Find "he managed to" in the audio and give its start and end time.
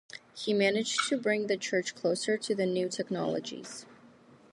0.33-1.15